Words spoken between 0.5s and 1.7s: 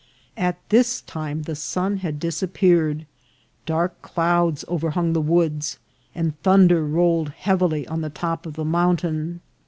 this time the